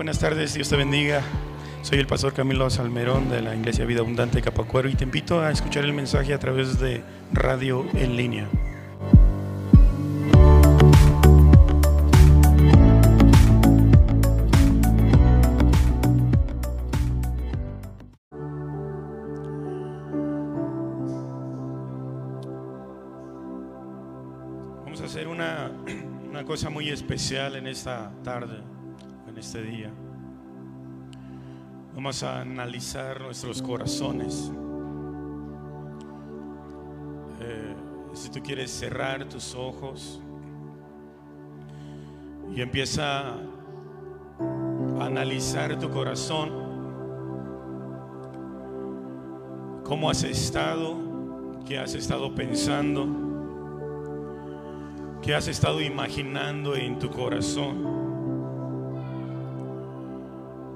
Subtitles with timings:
[0.00, 1.20] buenas tardes, Dios te bendiga.
[1.82, 5.50] Soy el pastor Camilo Salmerón de la Iglesia Vida Abundante Capacuero y te invito a
[5.50, 7.02] escuchar el mensaje a través de
[7.34, 8.48] radio en línea.
[24.82, 25.70] Vamos a hacer una,
[26.30, 28.62] una cosa muy especial en esta tarde,
[29.30, 29.90] en este día.
[31.94, 34.50] Vamos a analizar nuestros corazones.
[37.40, 37.74] Eh,
[38.12, 40.20] si tú quieres cerrar tus ojos
[42.54, 43.36] y empieza a
[45.00, 46.50] analizar tu corazón,
[49.84, 50.96] cómo has estado,
[51.66, 53.06] qué has estado pensando,
[55.22, 57.99] qué has estado imaginando en tu corazón.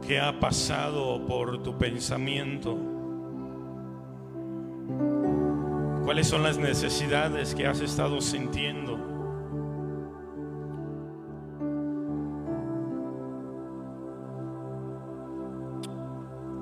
[0.06, 2.76] ¿Qué ha pasado por tu pensamiento?
[6.04, 8.98] ¿Cuáles son las necesidades que has estado sintiendo?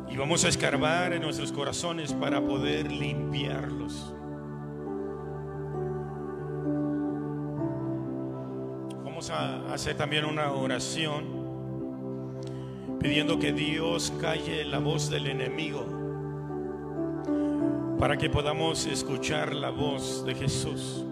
[0.08, 4.14] Y vamos a escarbar en nuestros corazones para poder limpiarlos.
[9.02, 11.41] Vamos a hacer también una oración
[13.02, 15.84] pidiendo que Dios calle la voz del enemigo
[17.98, 21.04] para que podamos escuchar la voz de Jesús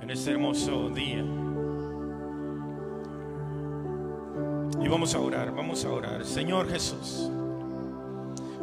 [0.00, 1.22] en este hermoso día.
[4.82, 6.24] Y vamos a orar, vamos a orar.
[6.24, 7.30] Señor Jesús,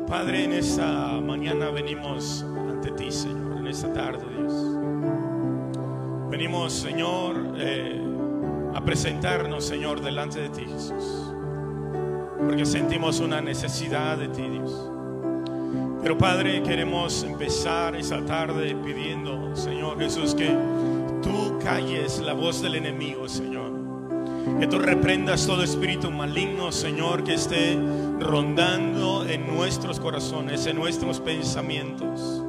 [0.08, 4.54] Padre, en esta mañana venimos ante ti, Señor, en esta tarde, Dios.
[6.32, 8.02] Venimos, Señor, eh,
[8.74, 11.31] a presentarnos, Señor, delante de ti, Jesús
[12.46, 14.90] porque sentimos una necesidad de ti, Dios.
[16.02, 20.50] Pero Padre, queremos empezar esa tarde pidiendo, Señor Jesús, que
[21.22, 23.72] tú calles la voz del enemigo, Señor.
[24.60, 27.78] Que tú reprendas todo espíritu maligno, Señor, que esté
[28.20, 32.44] rondando en nuestros corazones, en nuestros pensamientos.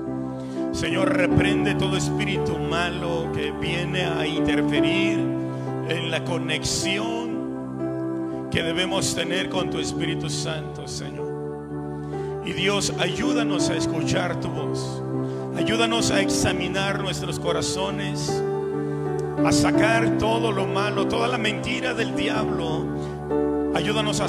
[0.72, 5.18] Señor, reprende todo espíritu malo que viene a interferir
[5.88, 7.21] en la conexión
[8.52, 12.42] que debemos tener con tu Espíritu Santo, Señor.
[12.44, 15.02] Y Dios, ayúdanos a escuchar tu voz.
[15.56, 18.30] Ayúdanos a examinar nuestros corazones,
[19.42, 23.72] a sacar todo lo malo, toda la mentira del diablo.
[23.74, 24.26] Ayúdanos a,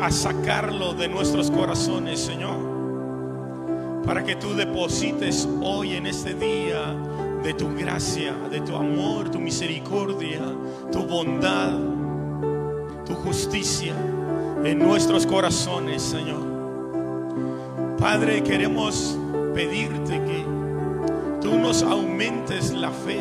[0.00, 4.02] a sacarlo de nuestros corazones, Señor.
[4.06, 6.94] Para que tú deposites hoy en este día
[7.42, 10.40] de tu gracia, de tu amor, tu misericordia,
[10.92, 11.93] tu bondad
[13.24, 13.94] justicia
[14.64, 16.44] en nuestros corazones, Señor.
[17.98, 19.18] Padre, queremos
[19.54, 20.44] pedirte que
[21.40, 23.18] tú nos aumentes la fe,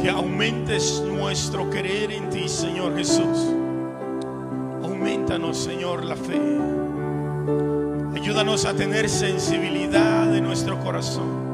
[0.00, 3.48] que aumentes nuestro creer en ti, Señor Jesús.
[4.82, 6.40] Aumentanos, Señor, la fe.
[8.14, 11.46] Ayúdanos a tener sensibilidad en nuestro corazón.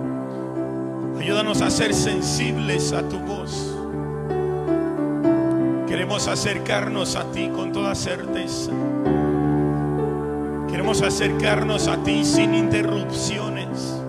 [1.18, 3.71] Ayúdanos a ser sensibles a tu voz.
[6.02, 8.72] Queremos acercarnos a ti con toda certeza.
[10.68, 14.02] Queremos acercarnos a ti sin interrupciones.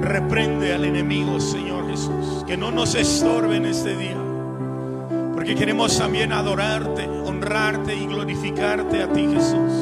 [0.00, 4.16] Reprende al enemigo, Señor Jesús, que no nos estorbe en este día.
[5.34, 9.72] Porque queremos también adorarte, honrarte y glorificarte a ti, Jesús.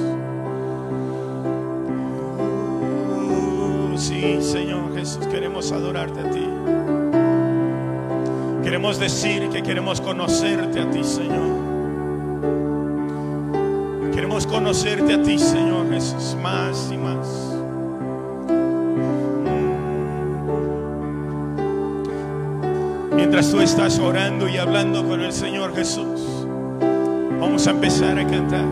[3.20, 6.44] Uh, sí, Señor Jesús, queremos adorarte a ti.
[8.64, 11.54] Queremos decir que queremos conocerte a ti, Señor.
[14.14, 17.28] Queremos conocerte a ti, Señor Jesús, más y más.
[23.14, 26.46] Mientras tú estás orando y hablando con el Señor Jesús,
[27.38, 28.64] vamos a empezar a cantar.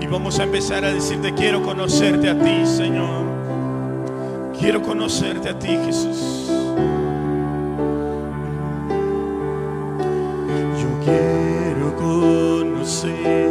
[0.00, 3.26] Y vamos a empezar a decirte, quiero conocerte a ti, Señor.
[4.58, 6.63] Quiero conocerte a ti, Jesús.
[13.04, 13.43] você.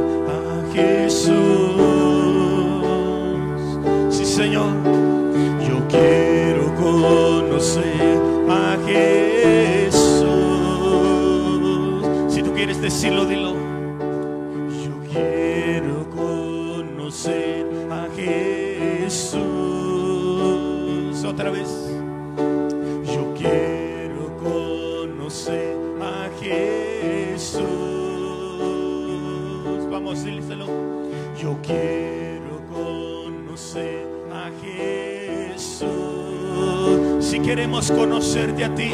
[37.53, 38.89] Queremos conocerte a ti,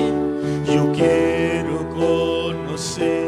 [0.66, 3.19] yo quiero conocer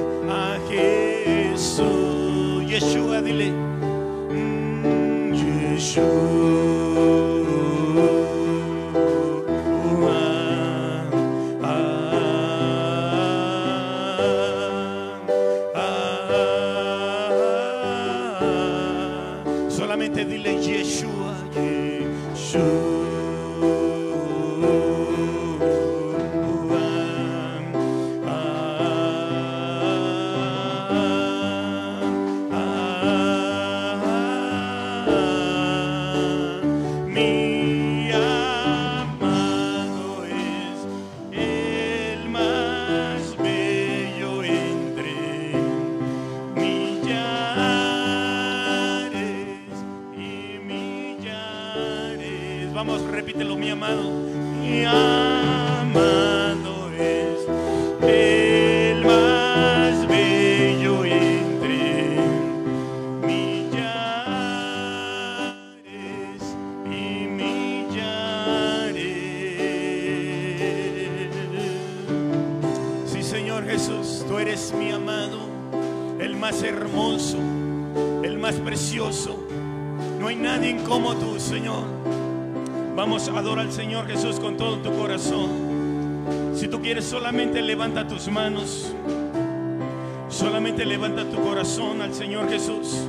[91.82, 93.08] al Señor Jesús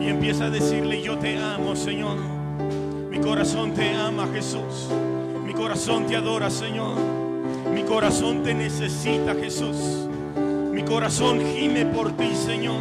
[0.00, 2.16] y empieza a decirle, yo te amo, Señor.
[3.10, 4.88] Mi corazón te ama, Jesús.
[5.44, 6.96] Mi corazón te adora, Señor.
[7.72, 10.06] Mi corazón te necesita, Jesús.
[10.70, 12.80] Mi corazón gime por ti, Señor.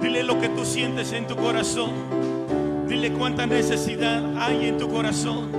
[0.00, 1.90] Dile lo que tú sientes en tu corazón.
[2.88, 5.50] Dile cuánta necesidad hay en tu corazón.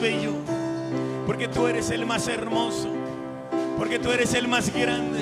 [0.00, 0.32] Bello,
[1.26, 2.88] porque tú eres el más hermoso,
[3.76, 5.20] porque tú eres el más grande,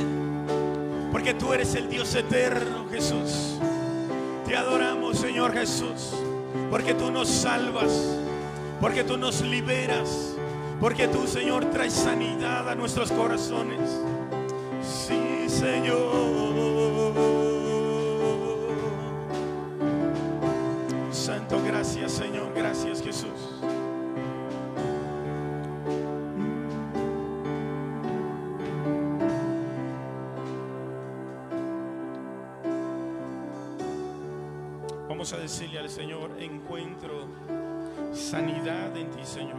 [1.10, 3.58] porque tú eres el Dios eterno, Jesús.
[4.46, 6.14] Te adoramos, Señor Jesús,
[6.70, 8.18] porque tú nos salvas,
[8.80, 10.34] porque tú nos liberas,
[10.78, 13.88] porque tú, Señor, traes sanidad a nuestros corazones.
[14.82, 16.19] Sí, Señor.
[38.30, 39.58] Sanidad en ti, Señor.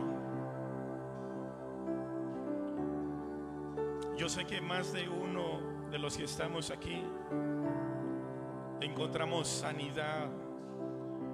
[4.15, 7.03] Yo sé que más de uno de los que estamos aquí
[8.79, 10.29] encontramos sanidad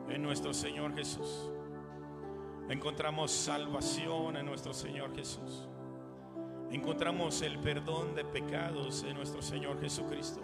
[0.10, 1.52] en nuestro Señor Jesús.
[2.70, 5.70] Encontramos salvación en nuestro Señor Jesús.
[6.72, 10.42] Encontramos el perdón de pecados en nuestro Señor Jesucristo.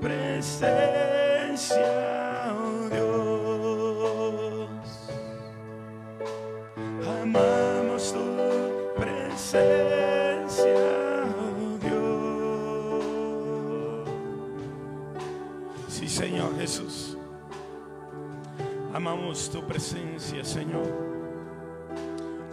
[0.00, 1.86] presencia,
[2.56, 4.68] oh Dios.
[7.22, 8.24] Amamos tu
[8.96, 10.64] presencia,
[11.38, 13.04] oh Dios.
[15.88, 17.16] Sí, Señor Jesús.
[18.94, 21.08] Amamos tu presencia, Señor.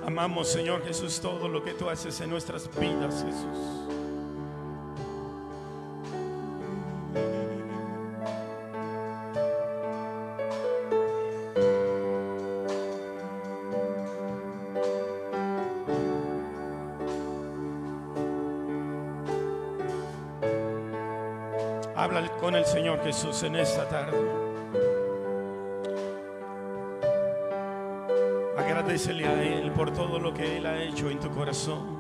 [0.06, 3.85] Amamos, Señor Jesús, todo lo que tú haces en nuestras vidas, Jesús.
[23.06, 24.18] Jesús en esta tarde.
[28.58, 31.95] Agradecele a Él por todo lo que Él ha hecho en tu corazón.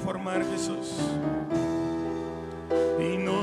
[0.00, 0.94] transformar, Jesús.
[2.98, 3.39] Y no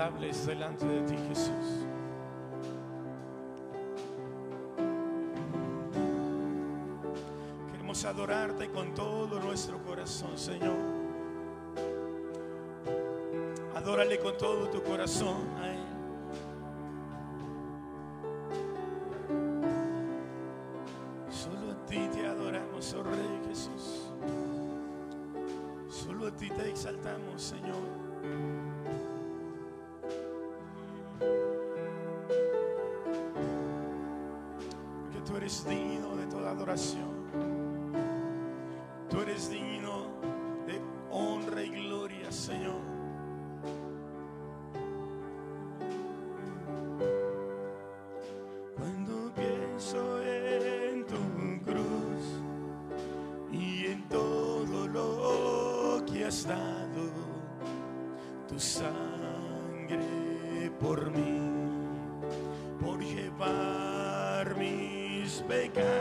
[0.00, 1.86] agradables delante de ti, Jesús.
[7.70, 10.76] Queremos adorarte con todo nuestro corazón, Señor.
[13.74, 15.49] Adórale con todo tu corazón.
[58.48, 59.98] Tu sangre
[60.80, 61.40] por mí,
[62.80, 65.99] por llevar mis pecados.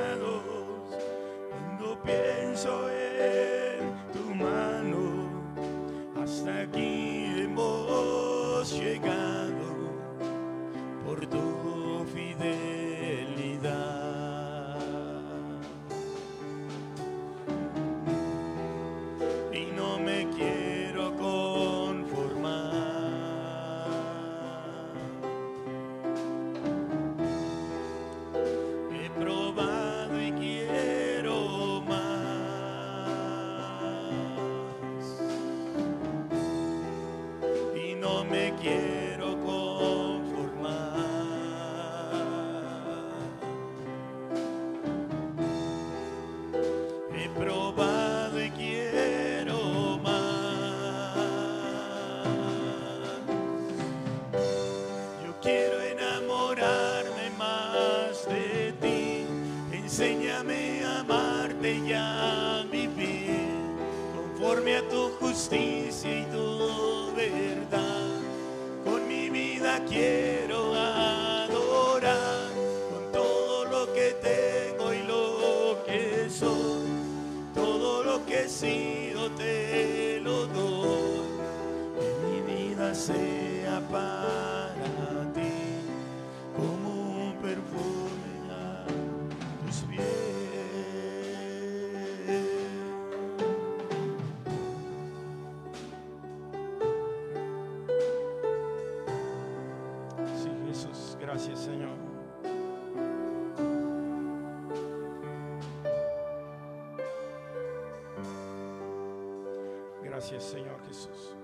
[110.37, 111.35] Señor Jesús.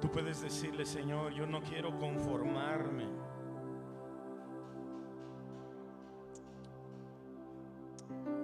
[0.00, 3.06] Tú puedes decirle, Señor, yo no quiero conformarme.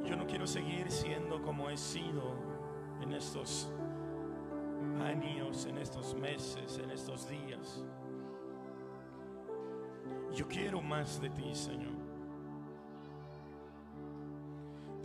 [0.05, 2.35] Yo no quiero seguir siendo como he sido
[3.01, 3.73] en estos
[5.03, 7.85] años, en estos meses, en estos días.
[10.33, 12.06] Yo quiero más de ti, Señor.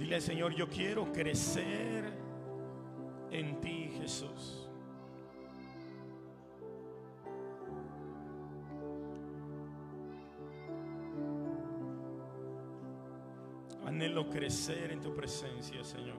[0.01, 2.11] Dile Señor, yo quiero crecer
[3.29, 4.67] en ti, Jesús.
[13.85, 16.17] Anhelo crecer en tu presencia, Señor.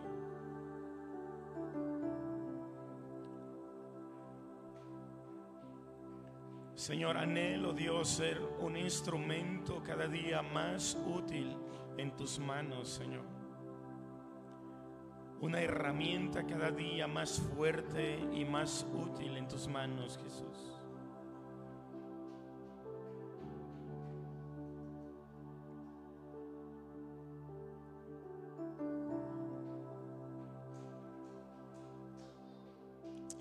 [6.76, 11.56] Señor, anhelo Dios ser un instrumento cada día más útil
[11.98, 13.41] en tus manos, Señor.
[15.42, 20.78] Una herramienta cada día más fuerte y más útil en tus manos, Jesús.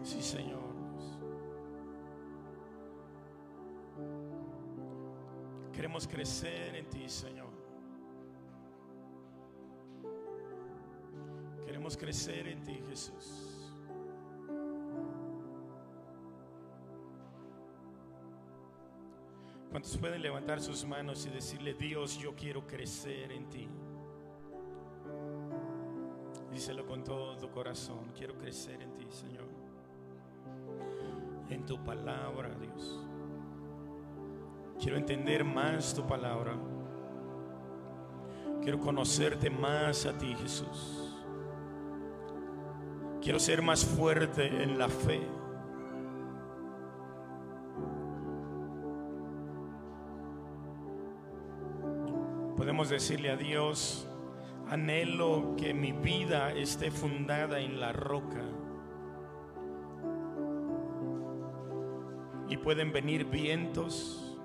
[0.01, 0.59] Sí, Señor.
[5.71, 7.50] Queremos crecer en ti, Señor.
[12.01, 13.69] Crecer en ti, Jesús.
[19.69, 23.69] ¿Cuántos pueden levantar sus manos y decirle, Dios, yo quiero crecer en ti?
[26.51, 29.45] Díselo con todo tu corazón, quiero crecer en ti, Señor.
[31.51, 32.99] En tu palabra, Dios.
[34.79, 36.57] Quiero entender más tu palabra.
[38.63, 41.10] Quiero conocerte más a ti, Jesús.
[43.21, 45.21] Quiero ser más fuerte en la fe.
[52.57, 54.07] Podemos decirle a Dios,
[54.67, 58.43] anhelo que mi vida esté fundada en la roca.
[62.49, 64.35] Y pueden venir vientos,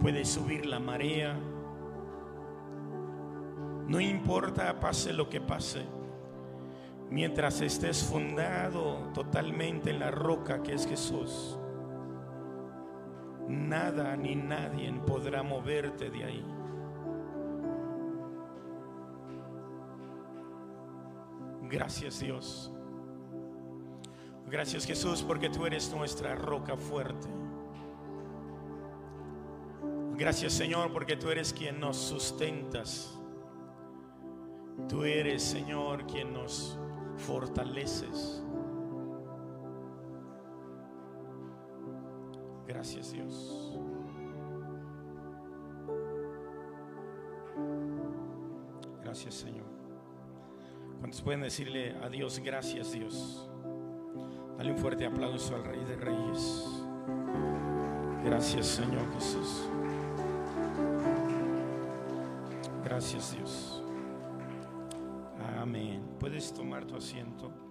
[0.00, 1.38] puede subir la marea.
[3.86, 5.86] No importa pase lo que pase,
[7.10, 11.58] mientras estés fundado totalmente en la roca que es Jesús,
[13.48, 16.44] nada ni nadie podrá moverte de ahí.
[21.62, 22.72] Gracias Dios.
[24.46, 27.28] Gracias Jesús porque tú eres nuestra roca fuerte.
[30.16, 33.14] Gracias Señor porque tú eres quien nos sustentas.
[34.88, 36.78] Tú eres, Señor, quien nos
[37.18, 38.42] fortaleces.
[42.66, 43.78] Gracias, Dios.
[49.02, 49.66] Gracias, Señor.
[50.98, 53.48] ¿Cuántos pueden decirle a Dios gracias, Dios?
[54.58, 56.66] Dale un fuerte aplauso al Rey de Reyes.
[58.24, 59.68] Gracias, Señor Jesús.
[62.84, 63.77] Gracias, Dios.
[66.28, 67.67] Puedes tomar tu asiento.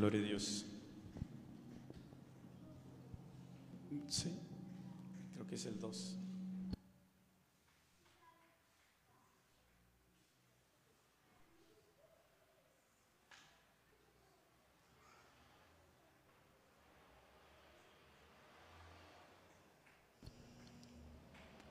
[0.00, 0.64] Gloria a Dios.
[4.08, 4.34] Sí,
[5.34, 6.16] creo que es el 2.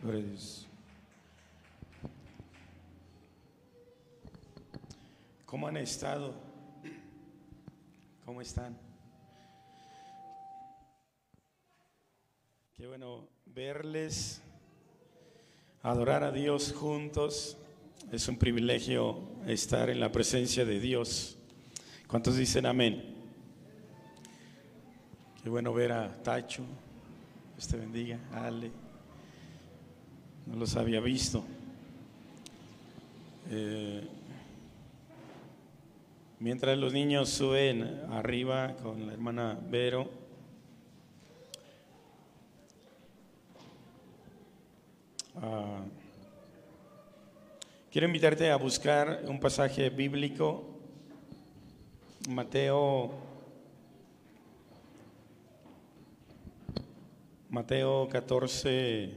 [0.04, 0.68] Gloria a Dios.
[5.48, 6.49] ¿Cómo han estado?
[8.40, 8.78] ¿Cómo están?
[12.78, 14.42] Qué bueno verles,
[15.84, 17.58] adorar a Dios juntos.
[18.14, 21.38] Es un privilegio estar en la presencia de Dios.
[22.08, 23.14] ¿Cuántos dicen amén?
[25.44, 26.64] Qué bueno ver a Tacho.
[27.58, 28.20] Dios te bendiga.
[28.32, 28.72] Ale.
[30.46, 31.44] No los había visto.
[33.50, 34.08] Eh,
[36.42, 40.10] Mientras los niños suben arriba con la hermana Vero,
[45.36, 45.84] ah,
[47.92, 50.80] quiero invitarte a buscar un pasaje bíblico,
[52.30, 53.12] Mateo,
[57.50, 59.14] Mateo 14,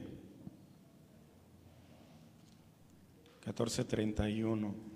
[3.45, 4.92] 14, 31.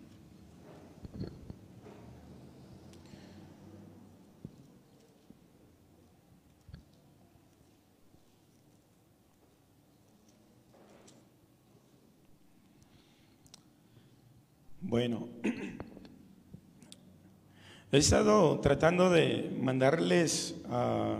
[14.88, 15.28] Bueno,
[17.90, 21.18] he estado tratando de mandarles a...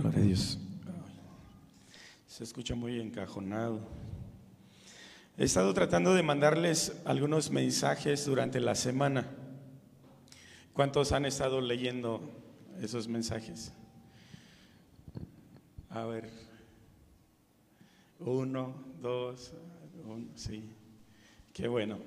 [0.00, 0.58] Gloria a Dios.
[2.26, 3.80] Se escucha muy encajonado.
[5.38, 9.26] He estado tratando de mandarles algunos mensajes durante la semana.
[10.74, 12.20] ¿Cuántos han estado leyendo
[12.82, 13.72] esos mensajes?
[15.88, 16.28] A ver.
[18.18, 19.54] Uno, dos,
[20.04, 20.62] uno, sí.
[21.54, 21.98] Qué bueno.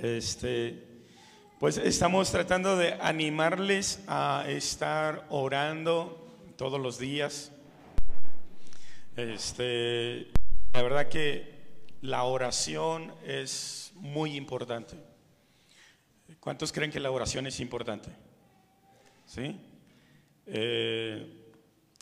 [0.00, 0.86] Este,
[1.58, 6.24] pues estamos tratando de animarles a estar orando
[6.56, 7.50] todos los días.
[9.16, 10.26] Este,
[10.72, 11.54] la verdad que
[12.00, 14.96] la oración es muy importante.
[16.40, 18.10] ¿Cuántos creen que la oración es importante?
[19.24, 19.60] ¿Sí?
[20.46, 21.52] Eh,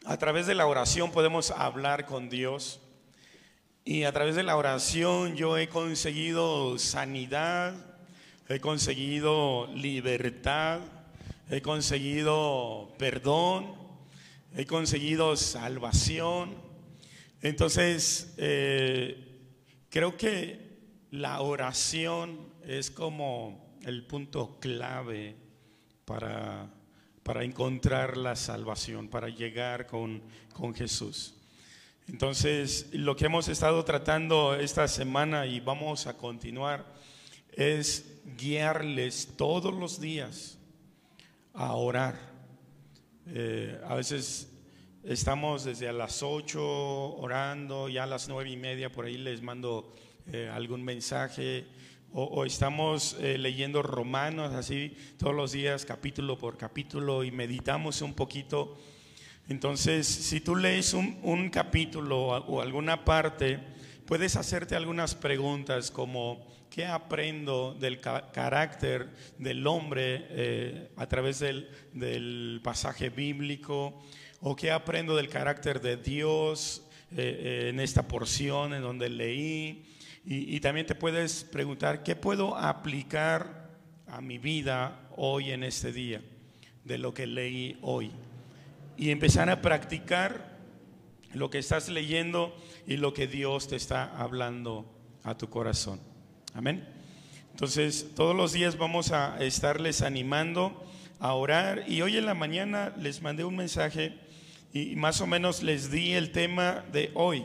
[0.07, 2.81] a través de la oración podemos hablar con Dios
[3.85, 7.75] y a través de la oración yo he conseguido sanidad,
[8.49, 10.81] he conseguido libertad,
[11.51, 13.75] he conseguido perdón,
[14.57, 16.72] he conseguido salvación.
[17.43, 19.41] Entonces, eh,
[19.91, 20.79] creo que
[21.11, 25.35] la oración es como el punto clave
[26.05, 26.71] para,
[27.25, 31.35] para encontrar la salvación, para llegar con, con Jesús.
[32.07, 36.87] Entonces, lo que hemos estado tratando esta semana y vamos a continuar
[37.53, 40.59] es guiarles todos los días
[41.55, 42.19] a orar.
[43.27, 44.52] Eh, a veces
[45.05, 46.61] estamos desde a las 8
[47.17, 49.93] orando, ya a las nueve y media por ahí les mando
[50.33, 51.67] eh, algún mensaje
[52.15, 58.13] o, estamos eh, leyendo Romanos así todos los días, capítulo por capítulo, y meditamos un
[58.13, 58.77] poquito.
[59.49, 63.61] Entonces, si tú lees un, capítulo o alguna parte,
[64.05, 72.61] puedes hacerte algunas preguntas como, ¿qué aprendo del carácter del hombre eh, a través del,
[72.63, 74.03] pasaje bíblico?
[74.45, 76.83] ¿O qué aprendo del carácter de Dios
[77.17, 79.85] eh, en esta porción en donde leí?
[80.25, 83.71] Y, también te puedes preguntar, ¿qué puedo aplicar
[84.09, 86.23] a mi vida hoy en este día
[86.85, 88.11] de lo que leí hoy?
[88.97, 90.59] Y empezar a practicar
[91.35, 92.53] lo que estás leyendo
[92.85, 96.01] y lo que Dios te está hablando a tu corazón.
[96.53, 96.85] Amén.
[97.53, 100.85] Entonces, todos los días vamos a estarles animando
[101.21, 104.22] a orar y hoy en la mañana les mandé un mensaje
[104.73, 107.45] y más o menos les di el tema de hoy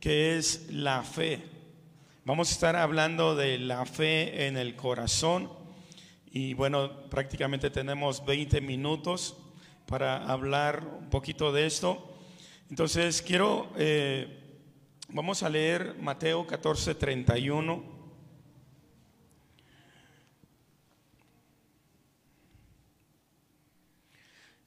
[0.00, 1.42] que es la fe.
[2.24, 5.50] Vamos a estar hablando de la fe en el corazón
[6.30, 9.36] y bueno, prácticamente tenemos 20 minutos
[9.86, 12.16] para hablar un poquito de esto.
[12.70, 14.60] Entonces quiero, eh,
[15.08, 17.98] vamos a leer Mateo 14, 31.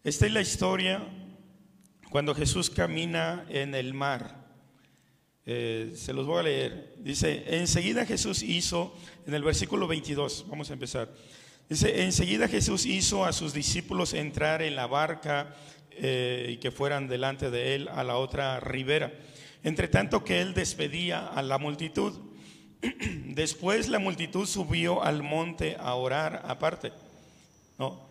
[0.03, 1.20] Esta es la historia
[2.11, 4.35] cuando Jesús camina en el mar.
[5.45, 6.93] Eh, se los voy a leer.
[6.99, 8.93] Dice, enseguida Jesús hizo,
[9.25, 11.09] en el versículo 22, vamos a empezar.
[11.69, 15.55] Dice, enseguida Jesús hizo a sus discípulos entrar en la barca
[15.91, 19.13] eh, y que fueran delante de él a la otra ribera.
[19.63, 22.19] Entre tanto que él despedía a la multitud.
[23.27, 26.91] Después la multitud subió al monte a orar aparte.
[27.79, 28.10] No.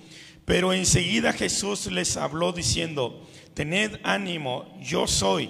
[0.51, 5.49] Pero enseguida Jesús les habló diciendo, tened ánimo, yo soy,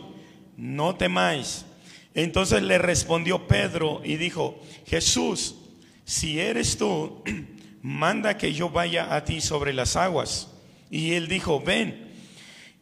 [0.57, 1.65] no temáis.
[2.13, 5.55] Entonces le respondió Pedro y dijo, Jesús,
[6.05, 7.23] si eres tú,
[7.81, 10.49] manda que yo vaya a ti sobre las aguas.
[10.91, 12.13] Y él dijo, ven.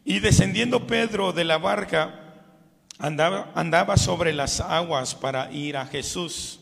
[0.04, 2.34] Y descendiendo Pedro de la barca,
[2.98, 6.60] andaba, andaba sobre las aguas para ir a Jesús.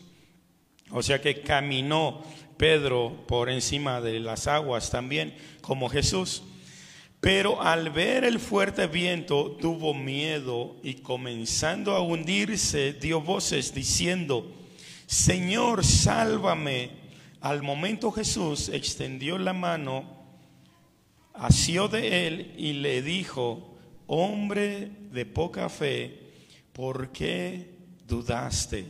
[0.89, 2.23] O sea que caminó
[2.59, 6.43] Pedro por encima de las aguas también, como Jesús.
[7.21, 14.53] Pero al ver el fuerte viento tuvo miedo y comenzando a hundirse dio voces diciendo,
[15.07, 16.89] Señor, sálvame.
[17.39, 20.03] Al momento Jesús extendió la mano,
[21.33, 26.33] asió de él y le dijo, hombre de poca fe,
[26.73, 27.73] ¿por qué
[28.05, 28.85] dudaste?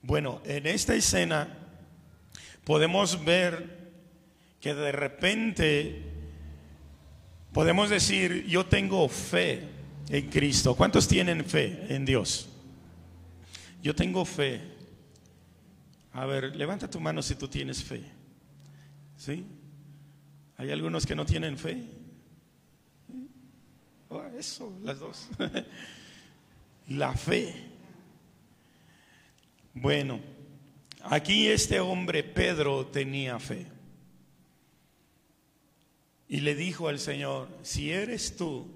[0.00, 1.58] Bueno, en esta escena
[2.64, 3.92] podemos ver
[4.60, 6.12] que de repente
[7.52, 9.68] Podemos decir, yo tengo fe
[10.08, 10.74] en Cristo.
[10.74, 12.48] ¿Cuántos tienen fe en Dios?
[13.82, 14.62] Yo tengo fe.
[16.14, 18.02] A ver, levanta tu mano si tú tienes fe.
[19.18, 19.44] ¿Sí?
[20.56, 21.84] ¿Hay algunos que no tienen fe?
[24.08, 25.28] Oh, eso, las dos.
[26.88, 27.54] La fe.
[29.74, 30.20] Bueno,
[31.04, 33.66] aquí este hombre Pedro tenía fe.
[36.28, 38.66] Y le dijo al Señor, si eres tú,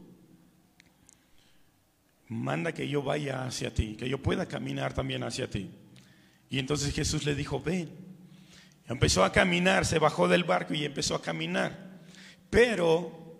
[2.28, 5.70] manda que yo vaya hacia ti, que yo pueda caminar también hacia ti.
[6.50, 7.90] Y entonces Jesús le dijo, ven.
[8.88, 12.02] Empezó a caminar, se bajó del barco y empezó a caminar.
[12.50, 13.36] Pero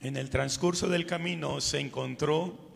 [0.00, 2.69] en el transcurso del camino se encontró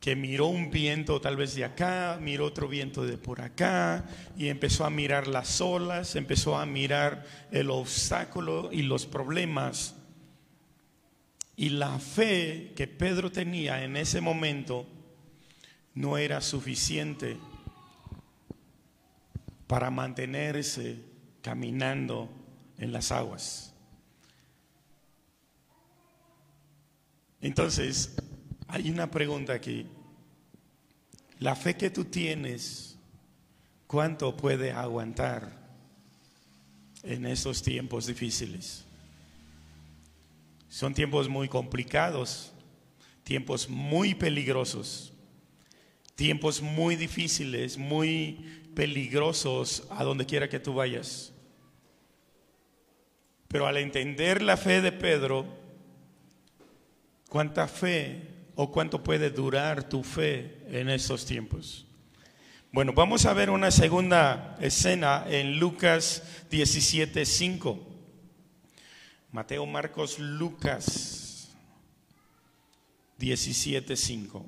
[0.00, 4.48] que miró un viento tal vez de acá, miró otro viento de por acá y
[4.48, 9.94] empezó a mirar las olas, empezó a mirar el obstáculo y los problemas.
[11.54, 14.86] Y la fe que Pedro tenía en ese momento
[15.92, 17.36] no era suficiente
[19.66, 21.04] para mantenerse
[21.42, 22.30] caminando
[22.78, 23.74] en las aguas.
[27.42, 28.16] Entonces,
[28.70, 29.86] hay una pregunta aquí.
[31.38, 32.96] La fe que tú tienes,
[33.86, 35.58] ¿cuánto puede aguantar
[37.02, 38.84] en estos tiempos difíciles?
[40.68, 42.52] Son tiempos muy complicados,
[43.24, 45.12] tiempos muy peligrosos,
[46.14, 51.32] tiempos muy difíciles, muy peligrosos a donde quiera que tú vayas.
[53.48, 55.44] Pero al entender la fe de Pedro,
[57.28, 58.29] ¿cuánta fe
[58.62, 61.86] o cuánto puede durar tu fe en estos tiempos?
[62.70, 67.78] Bueno, vamos a ver una segunda escena en Lucas 17:5.
[69.32, 71.48] Mateo, Marcos, Lucas
[73.18, 74.44] 17:5.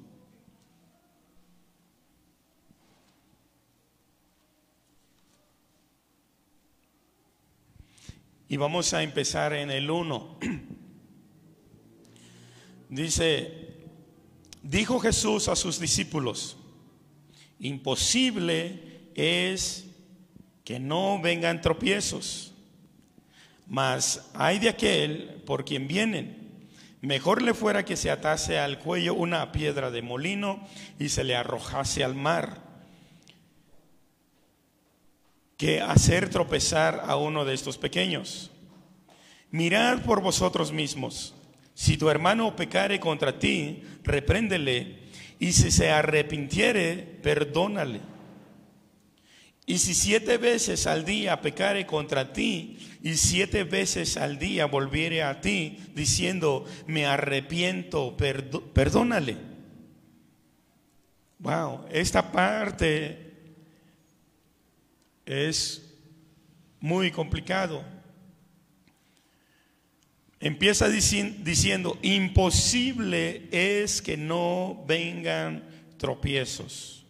[8.47, 10.39] Y vamos a empezar en el 1.
[12.91, 13.72] Dice,
[14.63, 16.57] dijo Jesús a sus discípulos,
[17.59, 19.87] imposible es
[20.65, 22.53] que no vengan tropiezos,
[23.67, 26.69] mas hay de aquel por quien vienen.
[27.01, 30.67] Mejor le fuera que se atase al cuello una piedra de molino
[30.99, 32.63] y se le arrojase al mar
[35.57, 38.51] que hacer tropezar a uno de estos pequeños.
[39.53, 41.35] Mirad por vosotros mismos.
[41.83, 44.99] Si tu hermano pecare contra ti, repréndele,
[45.41, 47.99] y si se arrepintiere, perdónale.
[49.67, 55.25] Y si siete veces al día pecare contra ti, y siete veces al día volviere
[55.25, 59.39] a ti, diciendo, me arrepiento, perdónale.
[61.41, 63.33] Wow, esta parte
[65.27, 65.97] es
[66.79, 67.85] muy complicado.
[70.45, 75.63] Empieza diciendo, imposible es que no vengan
[75.99, 77.07] tropiezos.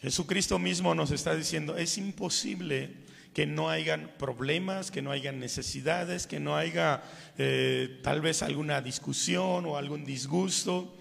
[0.00, 2.90] Jesucristo mismo nos está diciendo, es imposible
[3.32, 7.04] que no hayan problemas, que no hayan necesidades, que no haya
[7.38, 10.96] eh, tal vez alguna discusión o algún disgusto.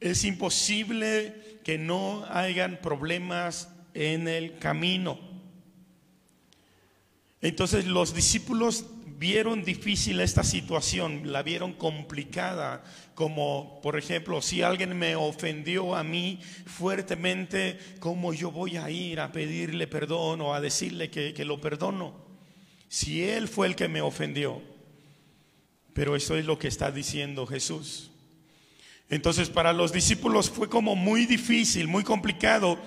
[0.00, 5.31] Es imposible que no hayan problemas en el camino.
[7.42, 8.86] Entonces los discípulos
[9.18, 12.82] vieron difícil esta situación, la vieron complicada,
[13.14, 19.20] como por ejemplo, si alguien me ofendió a mí fuertemente, ¿cómo yo voy a ir
[19.20, 22.14] a pedirle perdón o a decirle que, que lo perdono?
[22.88, 24.62] Si él fue el que me ofendió.
[25.94, 28.10] Pero eso es lo que está diciendo Jesús.
[29.08, 32.78] Entonces para los discípulos fue como muy difícil, muy complicado,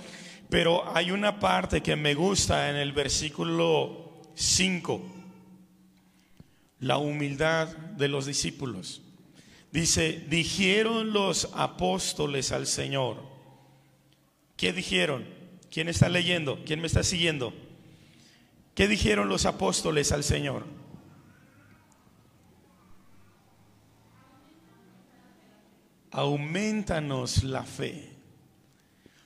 [0.50, 4.05] pero hay una parte que me gusta en el versículo
[4.36, 5.02] 5,
[6.80, 9.02] la humildad de los discípulos.
[9.72, 13.18] Dice, dijeron los apóstoles al Señor.
[14.56, 15.26] ¿Qué dijeron?
[15.72, 16.64] ¿Quién está leyendo?
[16.66, 17.54] ¿Quién me está siguiendo?
[18.74, 20.66] ¿Qué dijeron los apóstoles al Señor?
[26.16, 28.10] aumentanos la fe.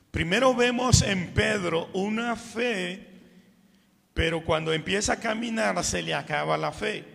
[0.09, 3.08] Primero vemos en Pedro una fe,
[4.19, 7.05] pero cuando empieza a caminar se le acaba la fe.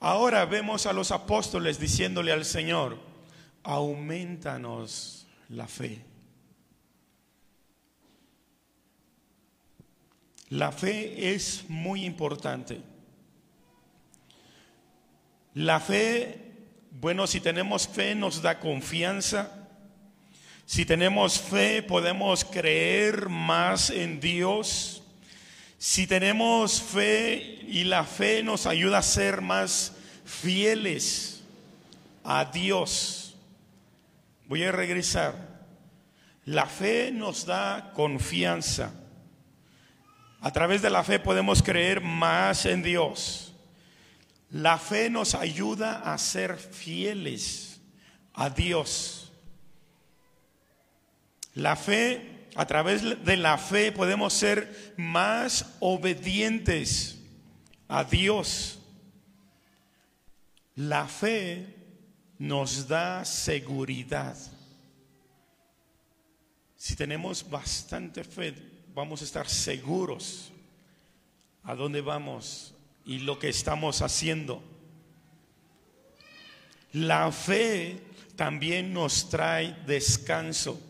[0.00, 2.98] Ahora vemos a los apóstoles diciéndole al Señor,
[3.62, 6.04] aumentanos la fe.
[10.48, 12.80] La fe es muy importante.
[15.54, 16.42] La fe
[16.90, 19.65] bueno, si tenemos fe nos da confianza.
[20.66, 25.00] Si tenemos fe podemos creer más en Dios.
[25.78, 29.92] Si tenemos fe y la fe nos ayuda a ser más
[30.24, 31.44] fieles
[32.24, 33.36] a Dios.
[34.48, 35.34] Voy a regresar.
[36.44, 38.92] La fe nos da confianza.
[40.40, 43.54] A través de la fe podemos creer más en Dios.
[44.50, 47.80] La fe nos ayuda a ser fieles
[48.34, 49.25] a Dios.
[51.56, 57.18] La fe, a través de la fe podemos ser más obedientes
[57.88, 58.78] a Dios.
[60.74, 61.74] La fe
[62.38, 64.36] nos da seguridad.
[66.76, 68.54] Si tenemos bastante fe,
[68.94, 70.52] vamos a estar seguros
[71.62, 72.74] a dónde vamos,
[73.06, 74.62] y lo que estamos haciendo.
[76.92, 77.98] La fe
[78.36, 80.85] también nos trae descanso.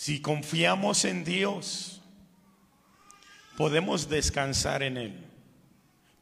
[0.00, 2.00] Si confiamos en Dios,
[3.58, 5.26] podemos descansar en Él.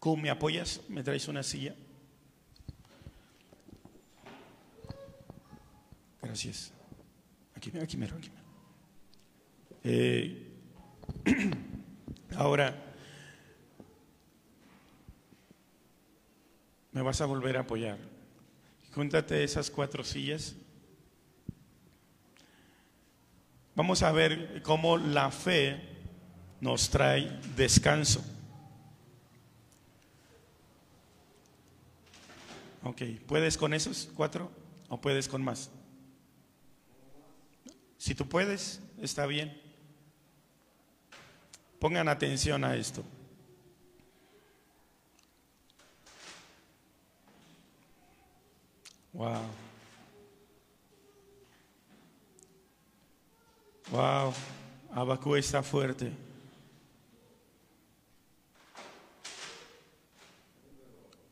[0.01, 0.81] ¿Cómo me apoyas?
[0.89, 1.77] ¿Me traes una silla?
[6.21, 6.73] Gracias.
[7.55, 8.31] Aquí, aquí aquí
[9.85, 10.45] eh,
[12.37, 12.75] ahora,
[16.91, 17.99] me vas a volver a apoyar.
[18.93, 20.57] Júntate esas cuatro sillas.
[23.79, 25.81] Vamos a ver cómo la fe
[26.61, 28.25] nos trae descanso.
[32.83, 34.51] Ok, ¿puedes con esos cuatro
[34.89, 35.71] o puedes con más?
[37.99, 39.57] Si tú puedes, está bien.
[41.79, 43.05] Pongan atención a esto.
[49.13, 49.68] Wow.
[53.91, 54.35] Wow.
[54.93, 56.13] Abacú está fuerte.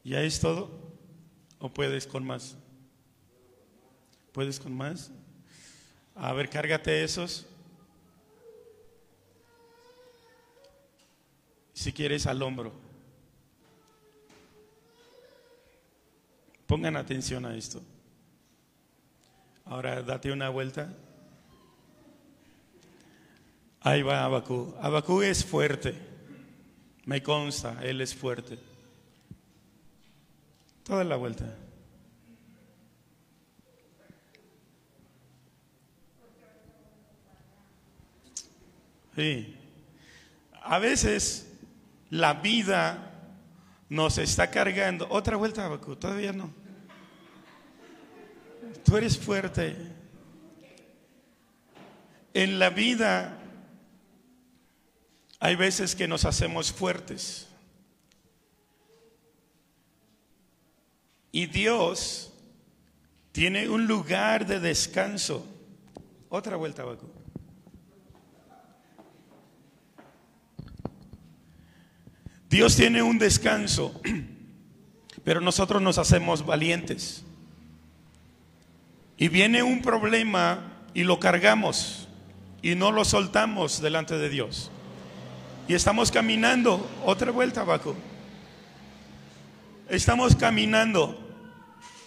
[0.04, 0.70] ¿Ya es todo?
[1.58, 2.56] ¿O puedes con más?
[4.32, 5.10] ¿Puedes con más?
[6.14, 7.46] A ver, cárgate esos.
[11.74, 12.72] Si quieres al hombro.
[16.66, 17.82] Pongan atención a esto.
[19.64, 20.94] Ahora date una vuelta.
[23.86, 24.74] Ahí va Abacú.
[24.80, 25.94] Abacú es fuerte.
[27.04, 28.58] Me consta, él es fuerte.
[30.82, 31.56] Toda la vuelta.
[39.14, 39.56] Sí.
[40.64, 41.52] A veces
[42.10, 43.12] la vida
[43.88, 45.06] nos está cargando.
[45.10, 46.50] Otra vuelta, Abacú, todavía no.
[48.84, 49.76] Tú eres fuerte.
[52.34, 53.44] En la vida
[55.46, 57.46] hay veces que nos hacemos fuertes.
[61.30, 62.32] Y Dios
[63.30, 65.46] tiene un lugar de descanso.
[66.30, 67.08] Otra vuelta, Abacú.
[72.50, 74.00] Dios tiene un descanso,
[75.22, 77.22] pero nosotros nos hacemos valientes.
[79.16, 82.08] Y viene un problema y lo cargamos
[82.62, 84.72] y no lo soltamos delante de Dios.
[85.68, 87.96] Y estamos caminando, otra vuelta abajo.
[89.88, 91.18] Estamos caminando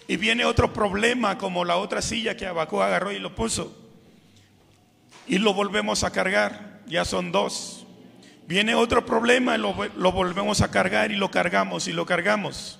[0.07, 3.76] y viene otro problema como la otra silla que Abacú agarró y lo puso.
[5.28, 7.86] Y lo volvemos a cargar, ya son dos.
[8.47, 12.80] Viene otro problema, lo, lo volvemos a cargar y lo cargamos y lo cargamos.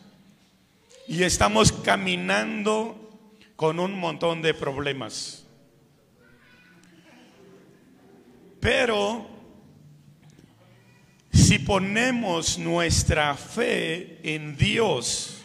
[1.08, 2.96] Y estamos caminando
[3.58, 5.46] con un montón de problemas.
[8.62, 9.39] Pero
[11.50, 15.42] si ponemos nuestra fe en Dios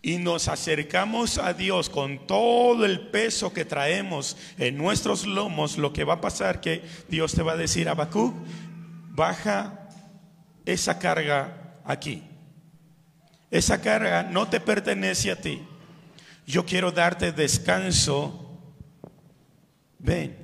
[0.00, 5.92] y nos acercamos a Dios con todo el peso que traemos en nuestros lomos, lo
[5.92, 8.34] que va a pasar que Dios te va a decir, Habacuc,
[9.10, 9.86] baja
[10.64, 12.22] esa carga aquí.
[13.50, 15.60] Esa carga no te pertenece a ti.
[16.46, 18.58] Yo quiero darte descanso.
[19.98, 20.38] Ven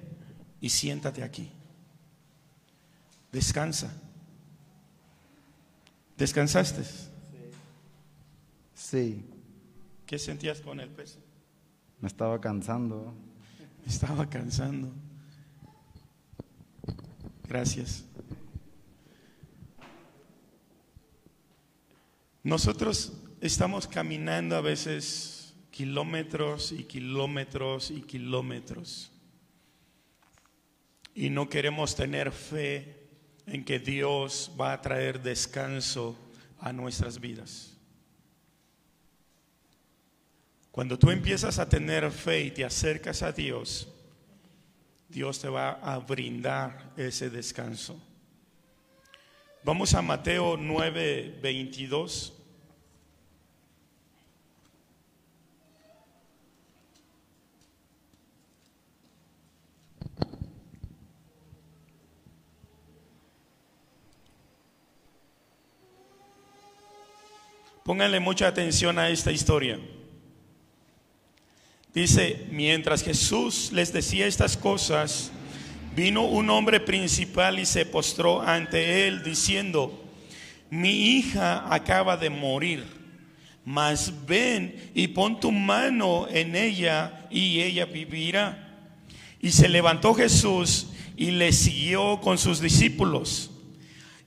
[0.61, 1.51] y siéntate aquí.
[3.33, 4.07] Descansa.
[6.19, 6.83] ¿Descansaste?
[8.75, 9.25] Sí.
[10.05, 11.21] ¿Qué sentías con el peso?
[12.01, 13.14] Me estaba cansando.
[13.85, 14.93] Me estaba cansando.
[17.47, 18.05] Gracias.
[22.43, 29.12] Nosotros estamos caminando a veces kilómetros y kilómetros y kilómetros
[31.14, 32.97] y no queremos tener fe
[33.51, 36.16] en que Dios va a traer descanso
[36.61, 37.74] a nuestras vidas.
[40.70, 43.88] Cuando tú empiezas a tener fe y te acercas a Dios,
[45.09, 48.01] Dios te va a brindar ese descanso.
[49.64, 52.38] Vamos a Mateo 9, 22.
[67.89, 69.80] Pónganle mucha atención a esta historia.
[71.95, 75.32] Dice, mientras Jesús les decía estas cosas,
[75.97, 80.05] vino un hombre principal y se postró ante él diciendo,
[80.68, 82.84] mi hija acaba de morir,
[83.64, 88.84] mas ven y pon tu mano en ella y ella vivirá.
[89.41, 93.51] Y se levantó Jesús y le siguió con sus discípulos.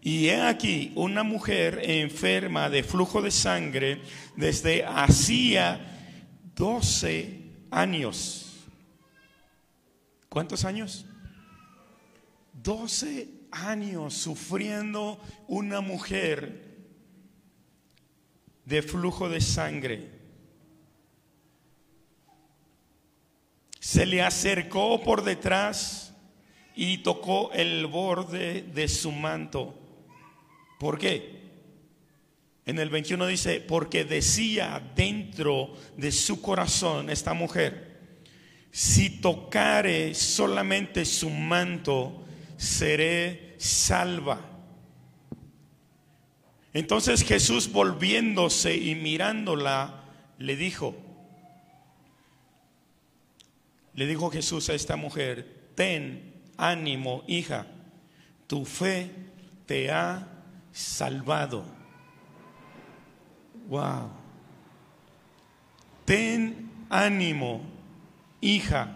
[0.01, 4.01] Y he aquí una mujer enferma de flujo de sangre
[4.35, 5.79] desde hacía
[6.55, 8.65] 12 años.
[10.27, 11.05] ¿Cuántos años?
[12.63, 16.71] 12 años sufriendo una mujer
[18.65, 20.21] de flujo de sangre.
[23.81, 26.13] se le acercó por detrás
[26.75, 29.80] y tocó el borde de su manto.
[30.81, 31.41] ¿Por qué?
[32.65, 37.99] En el 21 dice, porque decía dentro de su corazón esta mujer,
[38.71, 42.25] si tocare solamente su manto,
[42.57, 44.41] seré salva.
[46.73, 50.05] Entonces Jesús volviéndose y mirándola,
[50.39, 50.95] le dijo,
[53.93, 57.67] le dijo Jesús a esta mujer, ten ánimo, hija,
[58.47, 59.11] tu fe
[59.67, 60.30] te ha
[60.71, 61.63] salvado.
[63.67, 64.09] Wow.
[66.05, 67.61] Ten ánimo,
[68.41, 68.95] hija,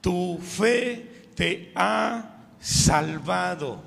[0.00, 3.82] tu fe te ha salvado.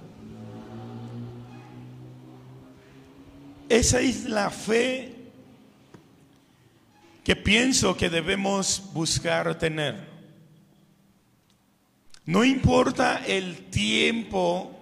[3.67, 5.15] Esa es la fe
[7.23, 10.09] que pienso que debemos buscar tener.
[12.25, 14.80] No importa el tiempo,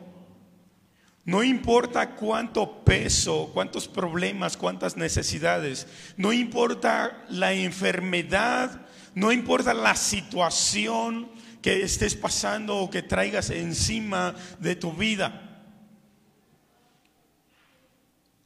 [1.29, 5.85] no importa cuánto peso, cuántos problemas, cuántas necesidades,
[6.17, 11.29] no importa la enfermedad, no importa la situación
[11.61, 15.67] que estés pasando o que traigas encima de tu vida.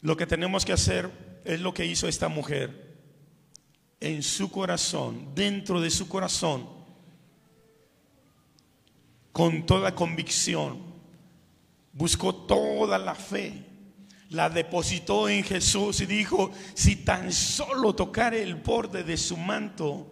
[0.02, 1.10] Lo que tenemos que hacer
[1.46, 2.98] es lo que hizo esta mujer
[4.02, 6.68] en su corazón, dentro de su corazón,
[9.32, 10.93] con toda convicción,
[11.94, 13.66] buscó toda la fe,
[14.30, 20.10] la depositó en Jesús y dijo, si tan solo tocar el borde de su manto,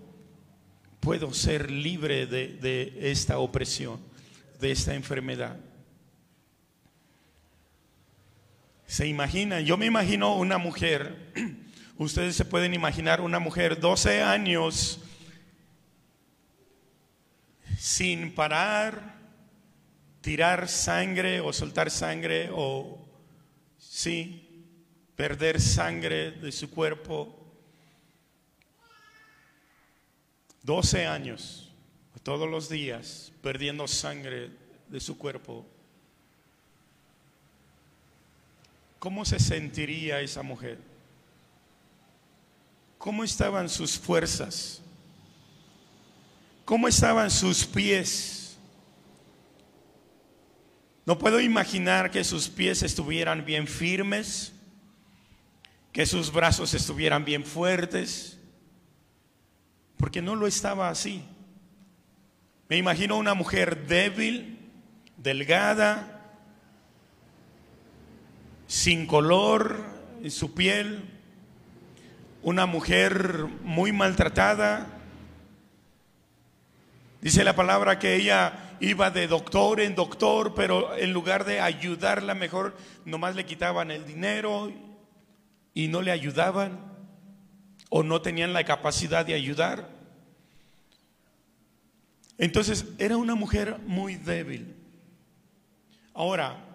[0.99, 3.99] puedo ser libre de, esta opresión,
[4.59, 5.57] de esta enfermedad.
[8.85, 11.33] Se imagina, yo me imagino una mujer,
[11.97, 14.99] ustedes se pueden imaginar una mujer 12 años
[17.79, 19.20] sin parar,
[20.21, 22.97] tirar sangre o soltar sangre o
[23.77, 24.65] sí,
[25.15, 27.37] perder sangre de su cuerpo.
[30.63, 31.71] 12 años,
[32.23, 34.51] todos los días, perdiendo sangre
[34.87, 35.65] de su cuerpo.
[38.99, 40.77] ¿Cómo se sentiría esa mujer?
[42.99, 44.79] ¿Cómo estaban sus fuerzas?
[46.63, 48.40] ¿Cómo estaban sus pies?
[51.05, 54.53] No puedo imaginar que sus pies estuvieran bien firmes,
[55.91, 58.37] que sus brazos estuvieran bien fuertes,
[59.97, 61.23] porque no lo estaba así.
[62.69, 64.57] Me imagino una mujer débil,
[65.17, 66.21] delgada,
[68.67, 69.83] sin color
[70.23, 71.03] en su piel,
[72.41, 75.00] una mujer muy maltratada.
[77.21, 82.33] Dice la palabra que ella iba de doctor en doctor, pero en lugar de ayudarla
[82.33, 84.71] mejor, nomás le quitaban el dinero
[85.73, 86.79] y no le ayudaban
[87.89, 89.87] o no tenían la capacidad de ayudar.
[92.37, 94.75] Entonces era una mujer muy débil.
[96.13, 96.71] Ahora,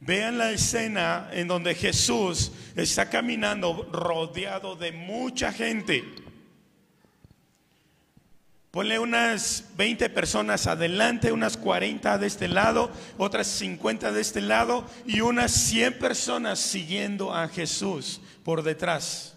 [0.00, 6.04] Vean la escena en donde Jesús está caminando rodeado de mucha gente.
[8.70, 14.84] Ponle unas 20 personas adelante, unas 40 de este lado, otras 50 de este lado
[15.06, 19.36] y unas 100 personas siguiendo a Jesús por detrás.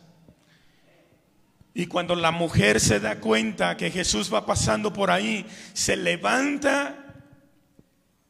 [1.73, 6.97] Y cuando la mujer se da cuenta que Jesús va pasando por ahí, se levanta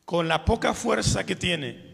[0.06, 1.92] con la poca fuerza que tiene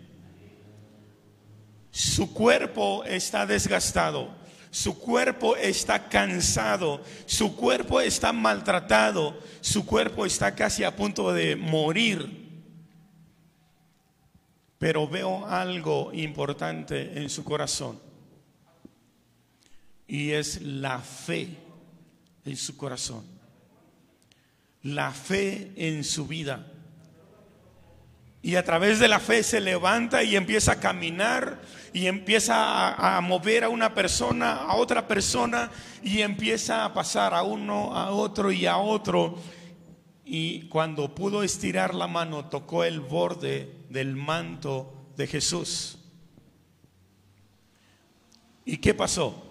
[1.98, 4.30] su cuerpo está desgastado,
[4.72, 11.56] su cuerpo está cansado, su cuerpo está maltratado, su cuerpo está casi a punto de
[11.56, 12.46] morir.
[14.78, 18.00] Pero veo algo importante en su corazón
[20.08, 21.50] y es la fe
[22.46, 23.26] en su corazón,
[24.84, 26.66] la fe en su vida.
[28.48, 31.60] Y a través de la fe se levanta y empieza a caminar
[31.92, 35.70] y empieza a, mover a una persona, a otra persona
[36.02, 39.38] y empieza a pasar a uno, a otro y a otro.
[40.24, 45.98] Y cuando pudo estirar la mano, tocó el borde del manto de Jesús.
[48.64, 49.44] ¿Y qué pasó?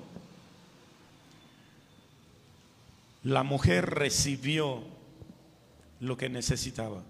[3.24, 4.84] La mujer recibió
[6.00, 7.02] lo que necesitaba.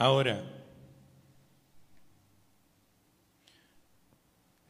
[0.00, 0.40] Ahora,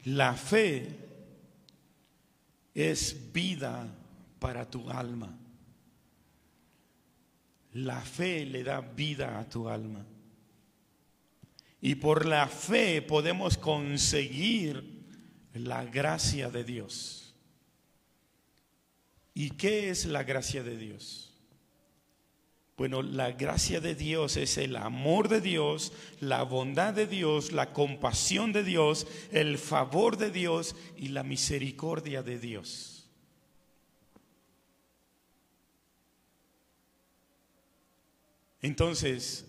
[0.04, 0.88] la fe
[2.74, 3.94] es vida
[4.38, 5.38] para tu alma.
[7.74, 10.06] La fe le da vida a tu alma.
[11.82, 15.04] Y por la fe podemos conseguir
[15.52, 17.34] la gracia de Dios.
[19.34, 21.27] ¿Y qué es la gracia de Dios?
[22.78, 27.72] Bueno, la gracia de Dios es el amor de Dios, la bondad de Dios, la
[27.72, 33.10] compasión de Dios, el favor de Dios y la misericordia de Dios.
[38.62, 39.44] Entonces,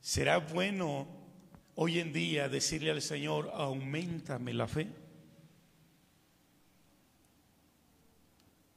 [0.00, 1.08] ¿será bueno
[1.74, 4.86] hoy en día decirle al Señor, aumentame la fe?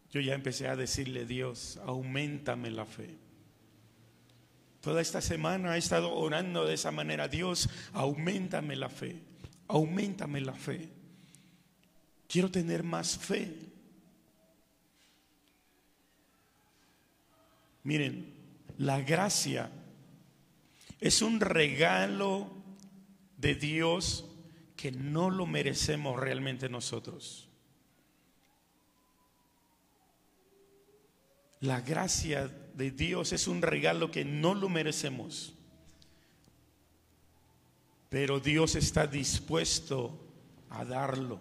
[0.10, 3.31] Yo ya empecé a decirle, Dios, aumentame la fe.
[4.82, 7.28] Toda esta semana he estado orando de esa manera.
[7.28, 9.22] Dios, aumentame la fe.
[9.68, 10.90] Aumentame la fe.
[12.28, 13.54] Quiero tener más fe.
[17.84, 18.34] Miren,
[18.78, 19.70] la gracia
[21.00, 22.50] es un regalo
[23.38, 24.26] de Dios
[24.76, 27.48] que no lo merecemos realmente nosotros.
[31.60, 35.54] La gracia de Dios es un regalo que no lo merecemos.
[38.10, 40.20] Pero Dios está dispuesto
[40.70, 41.40] a darlo.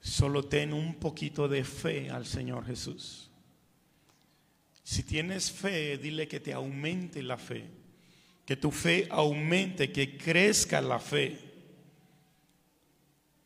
[0.00, 3.30] Solo ten un poquito de fe al Señor Jesús.
[4.82, 7.64] Si tienes fe, dile que te aumente la fe.
[8.44, 11.38] Que tu fe aumente, que crezca la fe.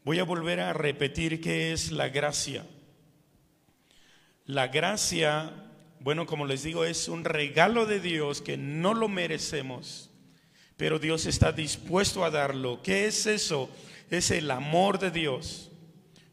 [0.05, 2.67] Voy a volver a repetir qué es la gracia.
[4.47, 5.66] La gracia
[6.07, 10.09] bueno, como les digo, es un regalo de Dios que no lo merecemos,
[10.77, 12.81] pero Dios está dispuesto a darlo.
[12.81, 13.69] ¿Qué es eso?
[14.09, 15.73] Es el amor de Dios,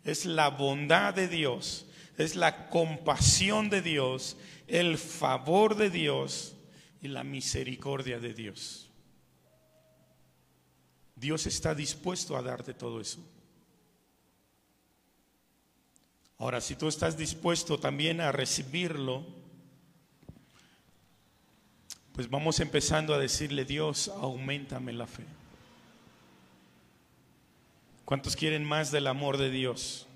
[0.04, 1.88] es la bondad de Dios,
[2.20, 6.56] es la compasión de Dios, el favor de Dios
[7.02, 8.92] y la misericordia de Dios.
[11.16, 13.28] Dios está dispuesto a darte todo eso.
[16.38, 19.42] Ahora, si tú estás dispuesto también a recibirlo,
[22.14, 25.24] pues vamos empezando a decirle, Dios, aumentame la fe.
[28.06, 30.08] ¿Cuántos quieren más del amor de Dios?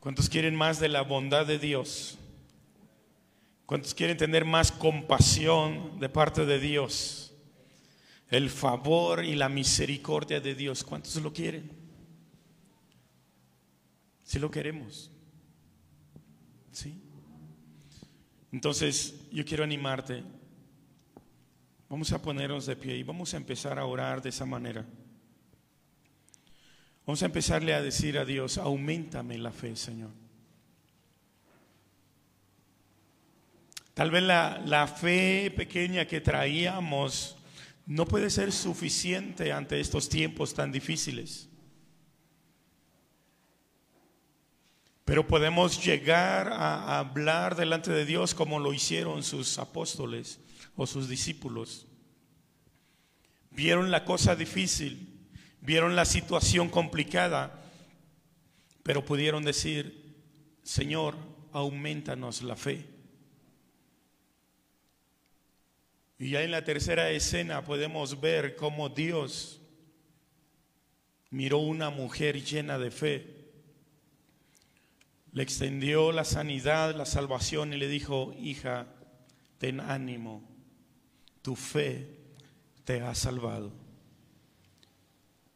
[0.00, 2.18] ¿Cuántos quieren más de la bondad de Dios?
[3.64, 7.32] ¿Cuántos quieren tener más compasión de parte de Dios?
[8.28, 10.84] El favor y la misericordia de Dios.
[10.84, 11.70] ¿Cuántos lo quieren?
[14.24, 15.10] Si lo queremos.
[16.70, 17.00] ¿Sí?
[18.52, 20.22] Entonces, yo quiero animarte.
[21.88, 24.84] Vamos a ponernos de pie y vamos a empezar a orar de esa manera.
[27.04, 30.10] Vamos a empezarle a decir a Dios, aumentame la fe, Señor.
[33.94, 37.36] Tal vez la, la fe pequeña que traíamos
[37.86, 41.49] no puede ser suficiente ante estos tiempos tan difíciles.
[45.10, 50.38] Pero podemos llegar a hablar delante de Dios como lo hicieron sus apóstoles
[50.76, 51.88] o sus discípulos.
[53.50, 55.28] Vieron la cosa difícil,
[55.62, 57.60] vieron la situación complicada,
[58.84, 60.14] pero pudieron decir,
[60.62, 61.16] Señor,
[61.50, 62.86] aumentanos la fe.
[66.20, 69.60] Y ya en la tercera escena podemos ver cómo Dios
[71.30, 73.39] miró una mujer llena de fe
[75.32, 78.86] le extendió la sanidad, la salvación y le dijo, hija,
[79.58, 80.42] ten ánimo,
[81.42, 82.08] tu fe
[82.84, 83.72] te ha salvado,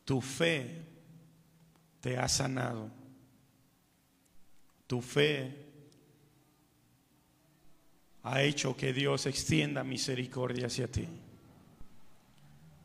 [0.05, 0.83] tu fe
[2.01, 2.91] te ha sanado,
[4.87, 5.65] tu fe
[8.23, 11.07] ha hecho que Dios extienda misericordia hacia ti.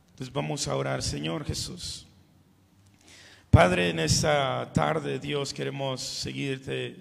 [0.09, 2.08] Entonces vamos a orar, Señor Jesús.
[3.49, 6.97] Padre, en esta tarde, Dios, queremos seguirte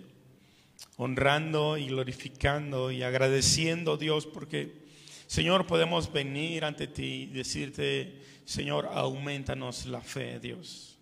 [0.97, 4.87] honrando y glorificando y agradeciendo, Dios, porque,
[5.27, 10.99] Señor, podemos venir ante ti y decirte, Señor, aumentanos la fe, Dios.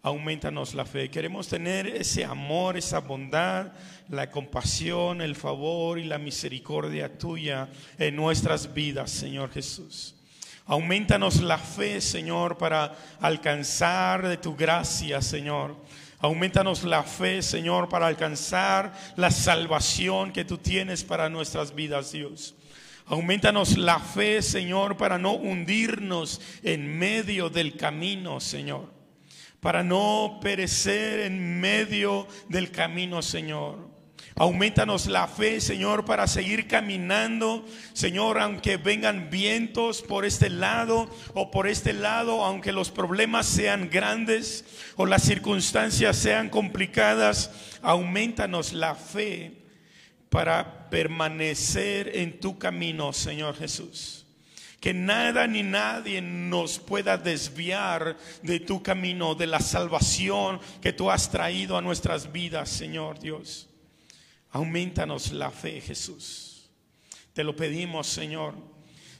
[0.00, 1.10] Aumentanos la fe.
[1.10, 3.72] Queremos tener ese amor, esa bondad,
[4.08, 7.68] la compasión, el favor y la misericordia tuya
[7.98, 10.17] en nuestras vidas, Señor Jesús.
[10.68, 15.74] Aumentanos la fe, Señor, para alcanzar de tu gracia, Señor.
[16.18, 22.54] Aumentanos la fe, Señor, para alcanzar la salvación que tú tienes para nuestras vidas, Dios.
[23.06, 28.92] Aumentanos la fe, Señor, para no hundirnos en medio del camino, Señor.
[29.60, 33.87] para no perecer en medio del camino, Señor.
[34.40, 37.66] Aumentanos la fe, Señor, para seguir caminando.
[37.92, 43.90] Señor, aunque vengan vientos por este lado o por este lado, aunque los problemas sean
[43.90, 44.64] grandes
[44.94, 47.50] o las circunstancias sean complicadas,
[47.82, 49.54] aumentanos la fe
[50.28, 54.24] para permanecer en tu camino, Señor Jesús.
[54.78, 61.10] Que nada ni nadie nos pueda desviar de tu camino, de la salvación que tú
[61.10, 63.67] has traído a nuestras vidas, Señor Dios.
[64.58, 66.68] Aumentanos la fe, Jesús.
[67.32, 68.56] Te lo pedimos, Señor.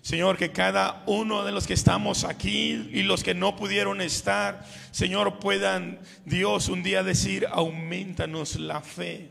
[0.03, 4.67] Señor, que cada uno de los que estamos aquí y los que no pudieron estar,
[4.91, 9.31] Señor, puedan, Dios, un día decir, aumentanos la fe.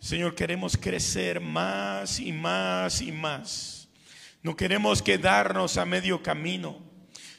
[0.00, 3.88] Señor, queremos crecer más y más y más.
[4.42, 6.76] No queremos quedarnos a medio camino.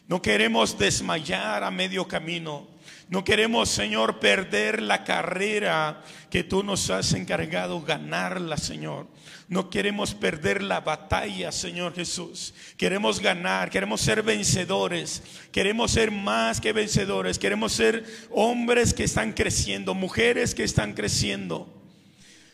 [0.07, 2.69] No queremos desmayar a medio camino.
[3.09, 9.07] No queremos, Señor, perder la carrera que tú nos has encargado ganarla, Señor.
[9.47, 12.53] No queremos perder la batalla, Señor Jesús.
[12.77, 19.33] Queremos ganar, queremos ser vencedores, queremos ser más que vencedores, queremos ser hombres que están
[19.33, 21.67] creciendo, mujeres que están creciendo.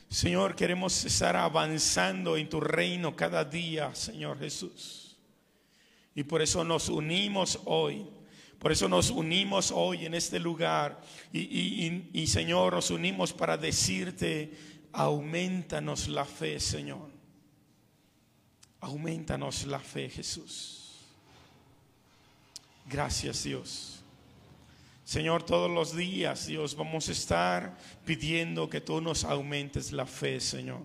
[0.10, 5.18] Señor, queremos estar avanzando en tu reino cada día, Señor Jesús.
[6.16, 8.06] Y por eso nos unimos hoy
[8.60, 11.02] por eso nos unimos hoy en este lugar
[11.32, 14.52] y, Señor, nos unimos para decirte,
[14.92, 17.10] aumentanos la fe, Señor.
[18.80, 21.00] Aumentanos la fe, Jesús.
[22.88, 24.04] Gracias, Dios.
[25.04, 30.40] Señor, todos los días, Dios, vamos a estar pidiendo que tú nos aumentes la fe,
[30.40, 30.82] Señor.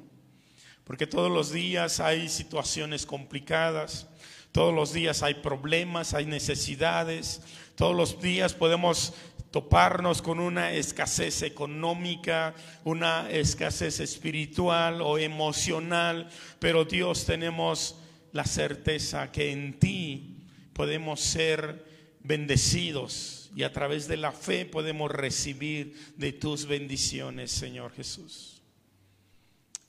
[0.84, 4.06] Porque todos los días hay situaciones complicadas,
[4.52, 7.42] todos los días hay problemas, hay necesidades,
[7.76, 9.14] todos los días podemos
[9.50, 16.28] toparnos con una escasez económica, una escasez espiritual o emocional,
[16.58, 17.96] pero Dios tenemos
[18.32, 20.36] la certeza que en ti
[20.72, 21.84] podemos ser
[22.22, 28.62] bendecidos y a través de la fe podemos recibir de tus bendiciones, Señor Jesús.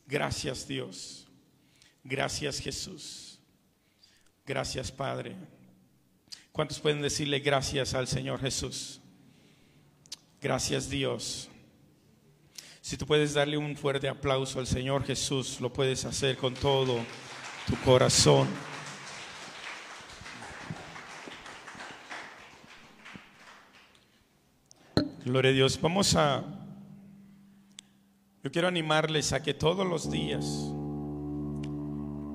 [0.07, 1.27] Gracias Dios.
[2.03, 3.30] Gracias Jesús.
[4.51, 5.33] Gracias Padre.
[6.51, 8.99] ¿Cuántos pueden decirle gracias al Señor Jesús?
[10.41, 11.47] Gracias Dios.
[12.81, 16.99] Si tú puedes darle un fuerte aplauso al Señor Jesús, lo puedes hacer con todo
[17.65, 18.49] tu corazón.
[25.23, 25.79] Gloria a Dios.
[25.79, 26.43] Vamos a...
[28.43, 30.43] Yo quiero animarles a que todos los días,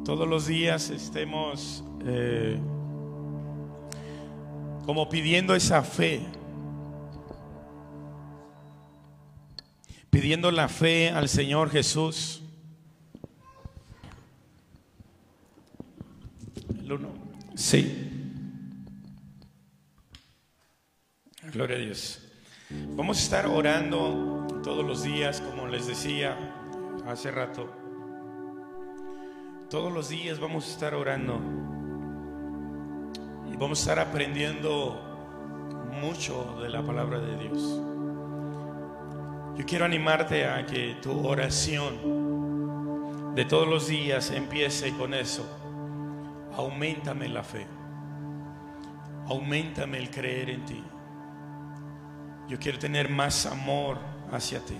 [0.07, 1.85] todos los días estemos...
[2.05, 2.59] Eh,
[4.85, 6.21] como pidiendo esa fe,
[10.11, 12.43] pidiendo la fe al Señor Jesús.
[16.79, 17.09] El uno,
[17.57, 18.03] sí.
[21.53, 22.23] Gloria a Dios.
[22.97, 26.37] Vamos a estar orando todos los días, como les decía
[27.07, 27.73] hace rato.
[29.69, 31.41] Todos los días vamos a estar orando
[33.59, 35.01] vamos a estar aprendiendo
[36.01, 37.81] mucho de la palabra de Dios.
[39.57, 45.45] Yo quiero animarte a que tu oración de todos los días empiece con eso.
[46.55, 47.67] Aumentame la fe.
[49.29, 50.85] Aumentame el creer en ti.
[52.49, 53.99] Yo quiero tener más amor
[54.31, 54.77] hacia ti.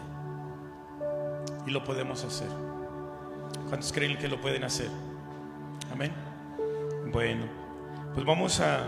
[1.67, 2.49] Y lo podemos hacer.
[3.69, 4.91] ¿Cuántos creen que lo pueden hacer?
[5.91, 6.13] Amén.
[7.11, 7.66] Bueno
[8.17, 8.87] pues vamos a,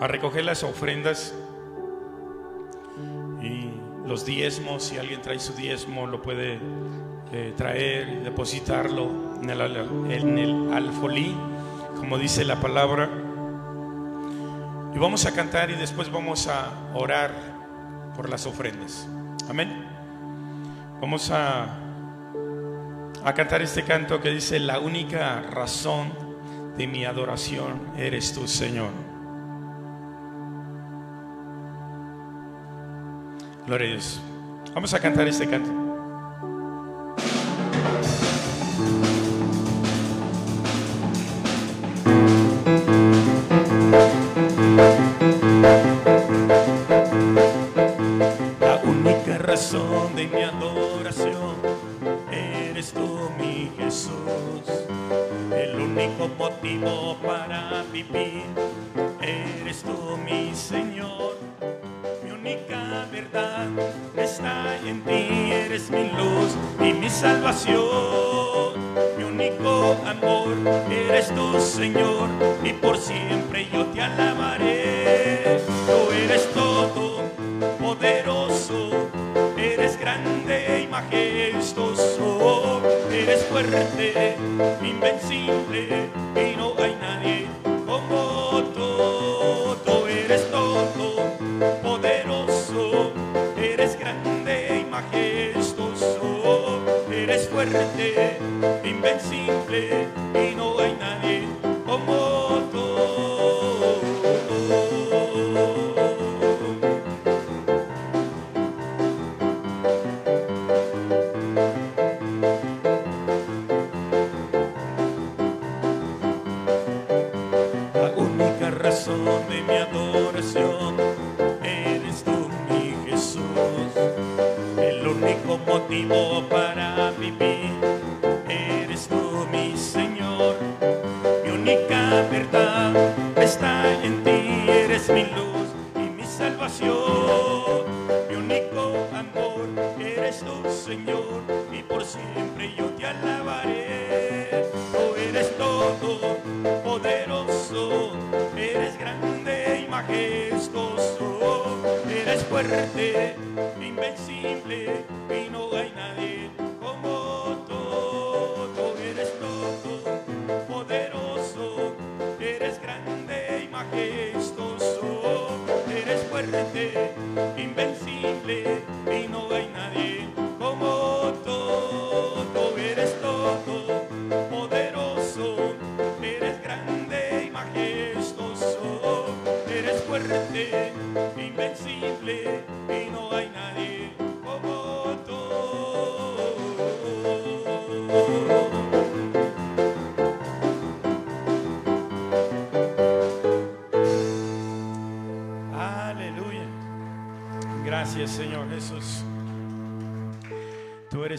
[0.00, 1.34] a recoger las ofrendas
[3.42, 3.70] y
[4.06, 4.84] los diezmos.
[4.84, 6.58] Si alguien trae su diezmo, lo puede
[7.30, 9.10] eh, traer y depositarlo
[9.42, 9.60] en el,
[10.10, 11.36] en el alfolí,
[11.98, 13.10] como dice la palabra.
[14.94, 17.30] Y vamos a cantar y después vamos a orar
[18.16, 19.06] por las ofrendas.
[19.50, 19.84] Amén.
[21.02, 21.64] Vamos a,
[23.22, 26.27] a cantar este canto que dice, la única razón
[26.78, 28.90] de mi adoración eres tú, Señor.
[33.66, 34.20] Gloria a Dios.
[34.74, 35.87] Vamos a cantar este canto.
[56.68, 56.97] people.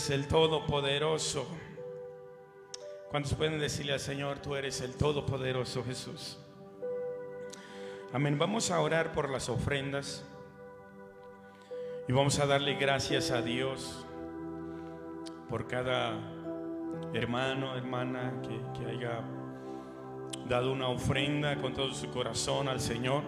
[0.09, 1.45] El Todopoderoso.
[3.09, 6.37] ¿Cuántos pueden decirle al Señor, tú eres el Todopoderoso Jesús?
[8.13, 8.39] Amén.
[8.39, 10.23] Vamos a orar por las ofrendas
[12.07, 14.05] y vamos a darle gracias a Dios
[15.49, 16.13] por cada
[17.13, 18.41] hermano, hermana
[18.77, 19.21] que haya
[20.47, 23.23] dado una ofrenda con todo su corazón al Señor.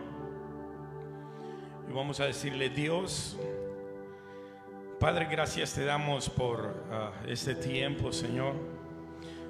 [1.90, 3.38] Y vamos a decirle, Dios,
[5.02, 8.54] Padre, gracias te damos por ah, este tiempo, Señor.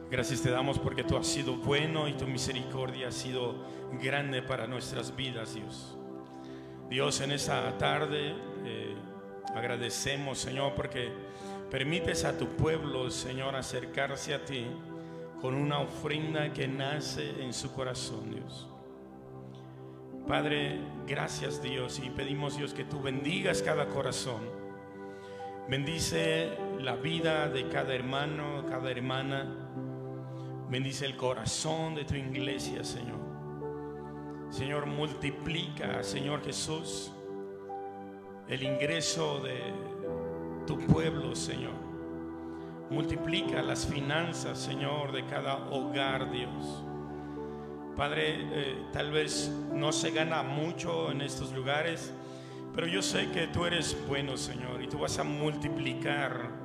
[0.09, 3.55] Gracias te damos porque tú has sido bueno y tu misericordia ha sido
[4.01, 5.97] grande para nuestras vidas, Dios.
[6.89, 8.33] Dios, en esta tarde
[8.63, 8.95] eh,
[9.53, 11.11] agradecemos, Señor, porque
[11.69, 14.65] permites a tu pueblo, Señor, acercarse a ti
[15.41, 18.69] con una ofrenda que nace en su corazón, Dios.
[20.25, 24.60] Padre, gracias Dios y pedimos Dios que tú bendigas cada corazón.
[25.69, 29.47] Bendice la vida de cada hermano, cada hermana.
[30.69, 33.19] Bendice el corazón de tu iglesia, Señor.
[34.49, 37.11] Señor, multiplica, Señor Jesús,
[38.49, 39.59] el ingreso de
[40.67, 41.73] tu pueblo, Señor.
[42.89, 46.83] Multiplica las finanzas, Señor, de cada hogar, Dios.
[47.95, 52.13] Padre, eh, tal vez no se gana mucho en estos lugares,
[52.73, 56.61] pero yo sé que tú eres bueno, Señor, y tú vas a multiplicar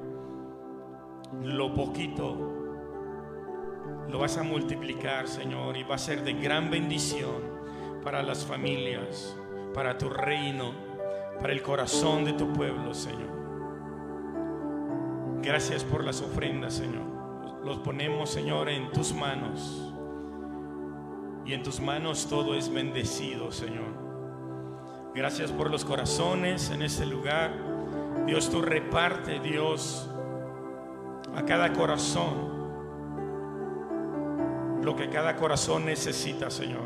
[1.42, 2.52] lo poquito.
[4.08, 7.56] Lo vas a multiplicar, Señor, y va a ser de gran bendición
[8.02, 9.36] para las familias,
[9.74, 10.72] para tu reino,
[11.40, 13.34] para el corazón de tu pueblo, Señor.
[15.42, 17.04] Gracias por las ofrendas, Señor.
[17.64, 19.92] Los ponemos, Señor, en tus manos.
[21.44, 24.05] Y en tus manos todo es bendecido, Señor.
[25.16, 27.50] Gracias por los corazones en este lugar.
[28.26, 30.10] Dios, tú reparte, Dios,
[31.34, 32.54] a cada corazón
[34.82, 36.84] lo que cada corazón necesita, Señor.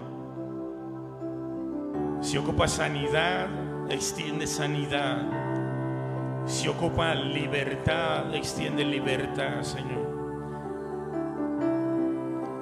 [2.20, 3.48] Si ocupa sanidad,
[3.90, 5.26] extiende sanidad.
[6.46, 10.06] Si ocupa libertad, extiende libertad, Señor.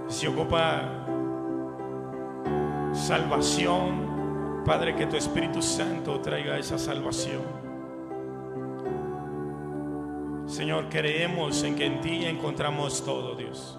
[0.09, 1.05] Si ocupa
[2.95, 4.08] salvación,
[4.69, 7.41] Padre, que tu Espíritu Santo traiga esa salvación.
[10.45, 13.79] Señor, creemos en que en ti encontramos todo, Dios.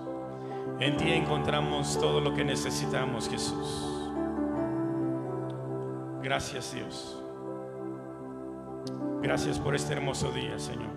[0.80, 4.12] En ti encontramos todo lo que necesitamos, Jesús.
[6.24, 7.24] Gracias, Dios.
[9.22, 10.90] Gracias por este hermoso día, Señor.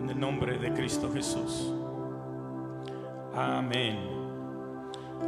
[0.00, 1.70] En el nombre de Cristo Jesús.
[3.34, 3.98] Amén.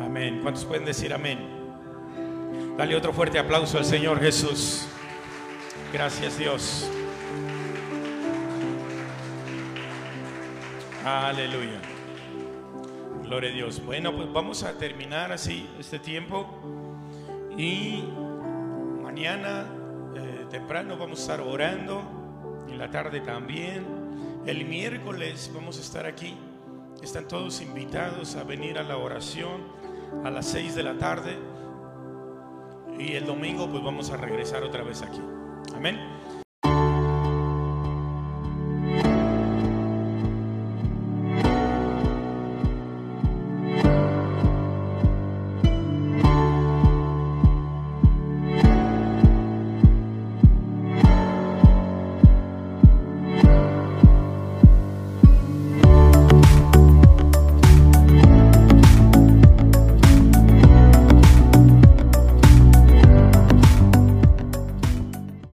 [0.01, 0.39] Amén.
[0.41, 1.52] ¿Cuántos pueden decir amén?
[2.77, 4.87] Dale otro fuerte aplauso al Señor Jesús.
[5.93, 6.91] Gracias Dios.
[11.05, 11.83] Aleluya.
[13.25, 13.85] Gloria a Dios.
[13.85, 16.49] Bueno, pues vamos a terminar así este tiempo.
[17.59, 18.05] Y
[19.03, 19.67] mañana
[20.17, 22.03] eh, temprano vamos a estar orando.
[22.69, 23.85] En la tarde también.
[24.47, 26.39] El miércoles vamos a estar aquí.
[27.03, 29.61] Están todos invitados a venir a la oración
[30.25, 31.52] a las 6 de la tarde.
[33.03, 35.21] Y el domingo pues vamos a regresar otra vez aquí.
[35.75, 35.99] Amén.